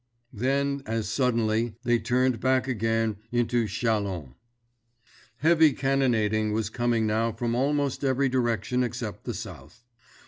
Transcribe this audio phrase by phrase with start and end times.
[0.33, 4.33] Then, as suddenly, they turned back again into Châlons.
[5.37, 9.83] Heavy cannonading was coming now from almost every direction except the south.